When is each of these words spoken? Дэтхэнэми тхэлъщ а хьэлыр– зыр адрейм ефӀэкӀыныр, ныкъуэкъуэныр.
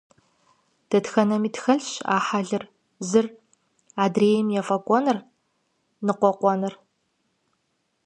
Дэтхэнэми 0.89 1.49
тхэлъщ 1.55 1.87
а 2.13 2.15
хьэлыр– 2.25 2.63
зыр 3.09 3.27
адрейм 4.03 4.47
ефӀэкӀыныр, 4.59 5.17
ныкъуэкъуэныр. 6.05 6.73